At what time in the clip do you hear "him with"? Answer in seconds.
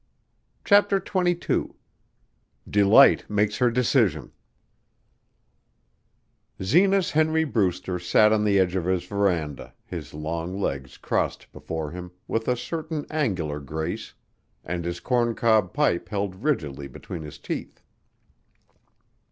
11.91-12.47